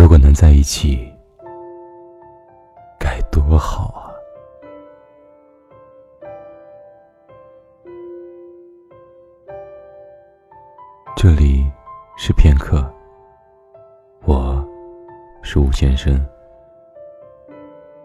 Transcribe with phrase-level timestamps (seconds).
[0.00, 1.12] 如果能在一起，
[2.98, 4.08] 该多好啊！
[11.14, 11.70] 这里
[12.16, 12.82] 是片刻，
[14.24, 14.66] 我
[15.42, 16.18] 是吴先生。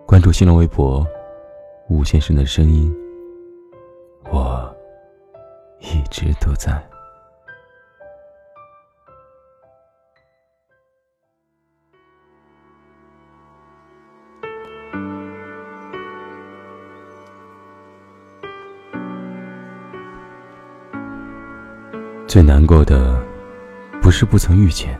[0.06, 1.08] 关注新浪微博
[1.88, 2.94] “吴先生的声音”，
[4.30, 4.76] 我
[5.80, 6.86] 一直都在。
[22.36, 23.18] 最难过的，
[24.02, 25.00] 不是不曾遇见，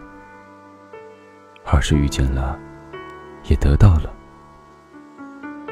[1.66, 2.58] 而是遇见了，
[3.50, 4.10] 也得到了，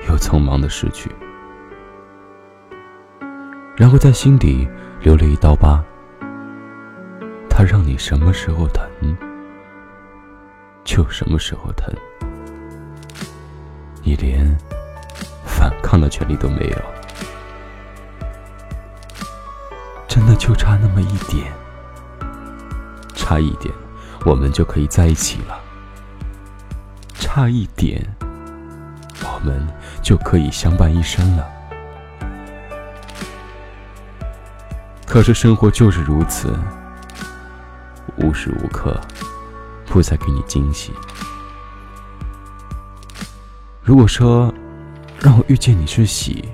[0.10, 1.10] 又匆忙的失去，
[3.78, 4.68] 然后在心底
[5.00, 5.82] 留了一道疤。
[7.50, 8.86] 它让你什么时候疼，
[10.84, 11.96] 就什么时候疼，
[14.04, 14.54] 你连
[15.46, 17.03] 反抗的权利都没有。
[20.36, 21.52] 就差那么一点，
[23.16, 23.74] 差一点，
[24.26, 25.60] 我们就可以在一起了。
[27.16, 28.06] 差一点，
[29.24, 29.68] 我们
[30.02, 31.48] 就可以相伴一生了。
[35.06, 36.54] 可是生活就是如此，
[38.18, 39.00] 无时无刻
[39.86, 40.92] 不在给你惊喜。
[43.84, 44.54] 如果说
[45.20, 46.50] 让我遇见你是喜，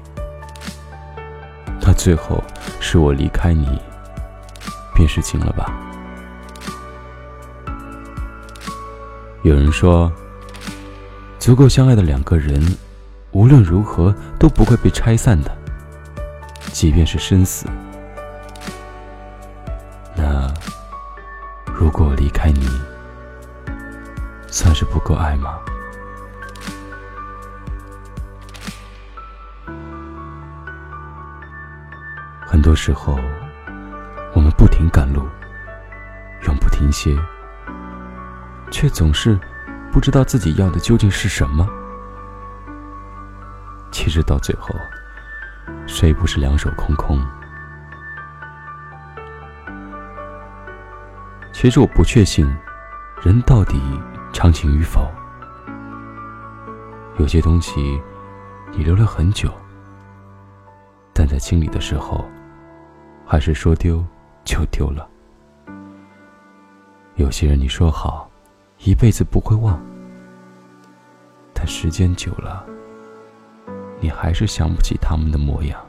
[1.99, 2.41] 最后。
[2.79, 3.67] 是我离开你，
[4.95, 5.69] 便是情了吧？
[9.43, 10.11] 有人说，
[11.37, 12.63] 足够相爱的两个人，
[13.31, 15.51] 无论如何都不会被拆散的，
[16.71, 17.67] 即便是生死。
[20.15, 20.51] 那
[21.65, 22.67] 如果我离开你，
[24.47, 25.59] 算是不够爱吗？
[32.59, 33.17] 很多时候，
[34.33, 35.25] 我们不停赶路，
[36.45, 37.17] 永不停歇，
[38.69, 39.39] 却总是
[39.93, 41.65] 不知道自己要的究竟是什么。
[43.93, 44.75] 其实到最后，
[45.87, 47.25] 谁不是两手空空？
[51.53, 52.45] 其实我不确信，
[53.23, 53.79] 人到底
[54.33, 55.09] 长情与否。
[57.19, 58.01] 有些东西，
[58.73, 59.49] 你留了很久，
[61.13, 62.29] 但在清理的时候。
[63.31, 64.03] 还是说丢
[64.43, 65.07] 就丢了。
[67.17, 68.27] 有些人你说好，
[68.79, 69.79] 一辈子不会忘，
[71.53, 72.65] 但时间久了，
[73.99, 75.79] 你还是想不起他们的模样。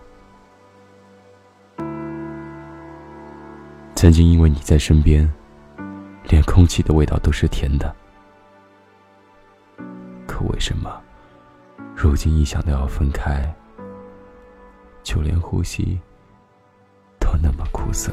[3.95, 5.27] 曾经因为你在身边，
[6.25, 7.97] 连空气的味道都是甜的，
[10.27, 11.01] 可为什么，
[11.97, 13.51] 如今一想到要分开，
[15.03, 15.99] 就连呼吸。
[17.51, 18.13] 那么苦涩，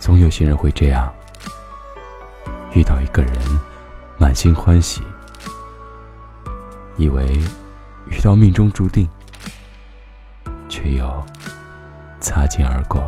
[0.00, 1.12] 总有些人会这样，
[2.74, 3.32] 遇到一个人，
[4.18, 5.02] 满心欢喜，
[6.96, 7.40] 以为
[8.10, 9.08] 遇到命中注定，
[10.68, 11.24] 却又
[12.18, 13.00] 擦肩而过。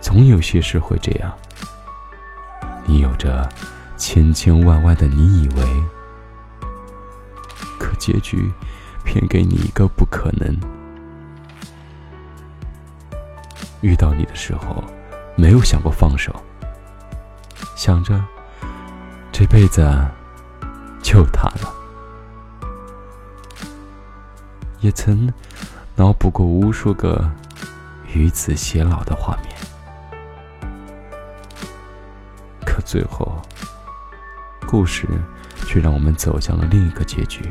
[0.00, 1.32] 总有些事会这样，
[2.84, 3.48] 你有着
[3.96, 5.64] 千千万万的你以为。
[8.04, 8.52] 结局，
[9.02, 10.54] 偏给你一个不可能。
[13.80, 14.84] 遇到你的时候，
[15.36, 16.30] 没有想过放手，
[17.74, 18.22] 想着
[19.32, 19.82] 这辈子
[21.02, 21.74] 就他了，
[24.80, 25.32] 也曾
[25.96, 27.30] 脑补过无数个
[28.12, 29.56] 与子偕老的画面，
[32.66, 33.40] 可最后，
[34.66, 35.08] 故事
[35.66, 37.42] 却让我们走向了另一个结局。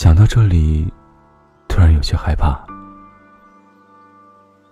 [0.00, 0.90] 想到这里，
[1.68, 2.58] 突然有些害怕，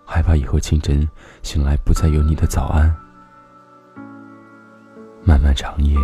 [0.07, 1.07] 害怕以后清晨
[1.43, 2.97] 醒来不再有你的早安，
[5.23, 6.01] 漫漫长夜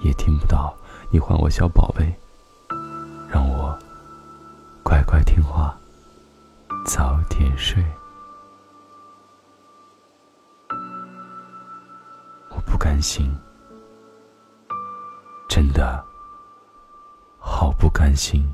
[0.00, 0.76] 也听不到
[1.12, 2.12] 你唤我小宝贝，
[3.30, 3.78] 让我
[4.82, 5.72] 乖乖听话，
[6.84, 7.80] 早点睡。
[12.48, 13.32] 我不甘心，
[15.48, 16.04] 真的。
[17.44, 18.48] 好不甘心。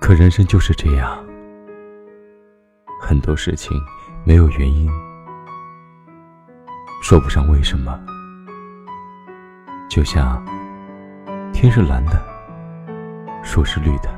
[0.00, 1.24] 可人生就是这样，
[3.00, 3.80] 很多事情
[4.26, 4.90] 没有原因，
[7.02, 7.98] 说不上为什么。
[9.88, 10.44] 就像
[11.52, 12.20] 天是蓝的，
[13.44, 14.10] 树是绿的，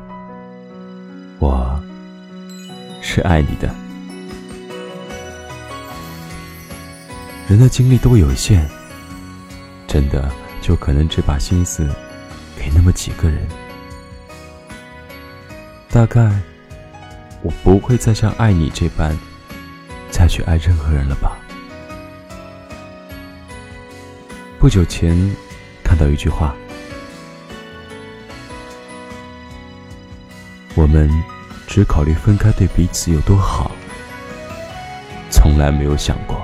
[1.38, 1.79] 我
[3.06, 3.73] 是爱你的。
[7.47, 8.65] 人的精力都有限，
[9.87, 11.87] 真的就可能只把心思
[12.56, 13.47] 给那么几个人。
[15.91, 16.33] 大概
[17.43, 19.17] 我不会再像爱你这般
[20.11, 21.37] 再去爱任何人了吧。
[24.59, 25.15] 不久前
[25.85, 26.55] 看到一句话：
[30.75, 31.09] 我们
[31.75, 33.73] 只考虑分开对彼此有多好，
[35.29, 36.41] 从来没有想过，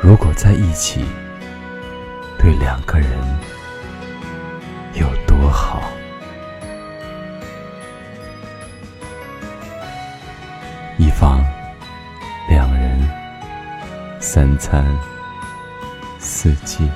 [0.00, 1.04] 如果在一起，
[2.38, 3.10] 对两个人
[4.94, 5.82] 有多好。
[10.98, 11.44] 一房
[12.48, 13.10] 两人，
[14.20, 14.86] 三餐
[16.20, 16.88] 四季。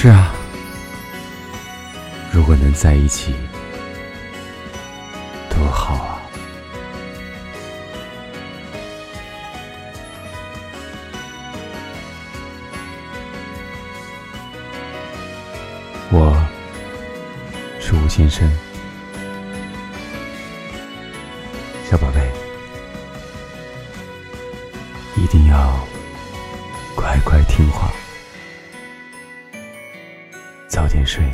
[0.00, 0.32] 是啊，
[2.30, 3.34] 如果能在一起，
[5.50, 6.22] 多好啊！
[16.12, 16.46] 我
[17.80, 18.48] 是吴先生，
[21.90, 22.20] 小宝贝，
[25.16, 25.76] 一定要
[26.94, 27.90] 乖乖听话，
[30.68, 31.24] 早点睡，